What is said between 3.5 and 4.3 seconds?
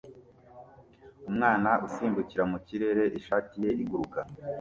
ye iguruka